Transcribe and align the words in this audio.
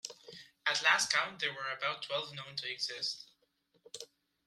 At 0.65 0.81
last 0.81 1.13
count 1.13 1.37
there 1.39 1.53
were 1.53 1.69
about 1.77 2.01
twelve 2.01 2.33
known 2.33 2.55
to 2.55 2.67
exist. 2.71 3.27